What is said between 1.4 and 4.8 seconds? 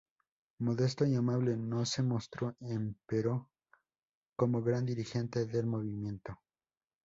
no se mostró, empero, como